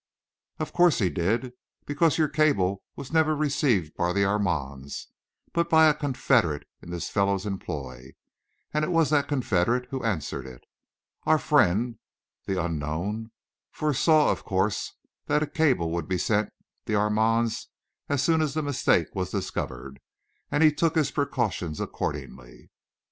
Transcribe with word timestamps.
"Of 0.57 0.73
course 0.73 0.97
he 0.97 1.11
did, 1.11 1.53
because 1.85 2.17
your 2.17 2.27
cable 2.27 2.81
was 2.95 3.13
never 3.13 3.35
received 3.35 3.95
by 3.95 4.13
the 4.13 4.23
Armands, 4.25 5.05
but 5.53 5.69
by 5.69 5.85
a 5.85 5.93
confederate 5.93 6.67
in 6.81 6.89
this 6.89 7.07
fellow's 7.11 7.45
employ; 7.45 8.15
and 8.73 8.83
it 8.83 8.89
was 8.89 9.11
that 9.11 9.27
confederate 9.27 9.85
who 9.91 10.03
answered 10.03 10.47
it. 10.47 10.63
Our 11.25 11.37
friend, 11.37 11.99
the 12.47 12.59
unknown, 12.59 13.29
foresaw, 13.71 14.31
of 14.31 14.43
course, 14.43 14.91
that 15.27 15.43
a 15.43 15.47
cable 15.47 15.91
would 15.91 16.07
be 16.07 16.17
sent 16.17 16.51
the 16.85 16.93
Armands 16.93 17.67
as 18.09 18.23
soon 18.23 18.41
as 18.41 18.55
the 18.55 18.63
mistake 18.63 19.13
was 19.13 19.29
discovered, 19.29 19.99
and 20.49 20.63
he 20.63 20.73
took 20.73 20.95
his 20.95 21.11
precautions 21.11 21.79
accordingly." 21.79 22.71